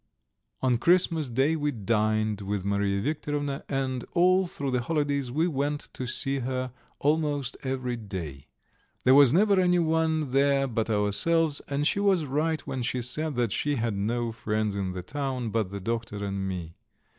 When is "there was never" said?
9.03-9.59